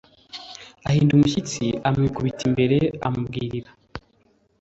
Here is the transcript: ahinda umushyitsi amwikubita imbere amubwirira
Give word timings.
ahinda 0.87 1.11
umushyitsi 1.15 1.65
amwikubita 1.87 2.41
imbere 2.49 2.77
amubwirira 3.07 3.69